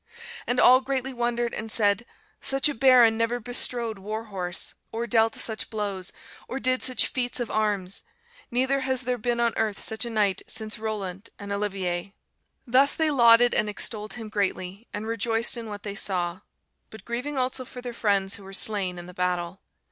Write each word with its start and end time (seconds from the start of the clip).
And 0.47 0.59
all 0.59 0.81
greatly 0.81 1.13
wondered, 1.13 1.53
and 1.53 1.71
said, 1.71 2.07
'Such 2.41 2.67
a 2.67 2.73
baron 2.73 3.19
never 3.19 3.39
bestrode 3.39 3.99
war 3.99 4.23
horse, 4.23 4.73
or 4.91 5.05
dealt 5.05 5.35
such 5.35 5.69
blows, 5.69 6.11
or 6.47 6.59
did 6.59 6.81
such 6.81 7.05
feats 7.05 7.39
of 7.39 7.51
arms; 7.51 8.01
neither 8.49 8.79
has 8.79 9.01
there 9.03 9.19
been 9.19 9.39
on 9.39 9.53
earth 9.57 9.77
such 9.79 10.03
a 10.03 10.09
knight 10.09 10.41
since 10.47 10.79
Rollant 10.79 11.29
and 11.37 11.51
Olivier.' 11.53 12.15
"Thus 12.65 12.95
they 12.95 13.11
lauded 13.11 13.53
and 13.53 13.69
extolled 13.69 14.13
him 14.15 14.29
greatly, 14.29 14.87
and 14.91 15.05
rejoiced 15.05 15.55
in 15.55 15.69
what 15.69 15.83
they 15.83 15.93
saw; 15.93 16.39
but 16.89 17.05
grieving 17.05 17.37
also 17.37 17.63
for 17.63 17.79
their 17.79 17.93
friends 17.93 18.37
who 18.37 18.43
were 18.43 18.53
slain 18.53 18.97
in 18.97 19.05
the 19.05 19.13
battle. 19.13 19.61